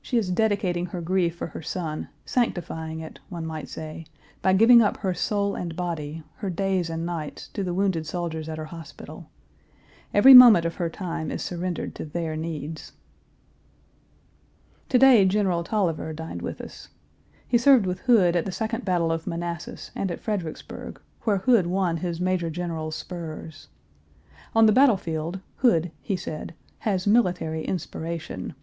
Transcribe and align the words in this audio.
She 0.00 0.16
is 0.16 0.30
dedicating 0.30 0.86
her 0.86 1.00
grief 1.00 1.34
for 1.34 1.48
her 1.48 1.60
son, 1.60 2.08
sanctifying 2.24 3.00
it, 3.00 3.18
one 3.30 3.44
might 3.44 3.68
say, 3.68 4.06
by 4.40 4.52
giving 4.52 4.80
up 4.80 4.98
her 4.98 5.12
soul 5.12 5.56
and 5.56 5.74
body, 5.74 6.22
her 6.36 6.50
days 6.50 6.88
and 6.88 7.04
nights, 7.04 7.48
to 7.48 7.64
the 7.64 7.74
wounded 7.74 8.06
soldiers 8.06 8.48
at 8.48 8.58
her 8.58 8.66
hospital. 8.66 9.28
Every 10.14 10.34
moment 10.34 10.64
of 10.66 10.76
her 10.76 10.88
time 10.88 11.32
is 11.32 11.42
surrendered 11.42 11.96
to 11.96 12.04
their 12.04 12.36
needs. 12.36 12.92
To 14.90 15.00
day 15.00 15.24
General 15.24 15.64
Taliaferro 15.64 16.12
dined 16.12 16.42
with 16.42 16.60
us. 16.60 16.90
He 17.48 17.58
served 17.58 17.84
with 17.84 17.98
Hood 18.02 18.36
at 18.36 18.44
the 18.44 18.52
second 18.52 18.84
battle 18.84 19.10
of 19.10 19.26
Manassas 19.26 19.90
and 19.96 20.12
at 20.12 20.20
Fredericksburg, 20.20 21.00
where 21.22 21.38
Hood 21.38 21.66
won 21.66 21.96
his 21.96 22.20
major 22.20 22.50
general's 22.50 22.94
spurs. 22.94 23.66
On 24.54 24.66
the 24.66 24.72
battle 24.72 24.96
field, 24.96 25.40
Hood, 25.56 25.90
he 26.00 26.14
said, 26.14 26.54
"has 26.86 27.04
military 27.04 27.64
inspiration." 27.66 28.54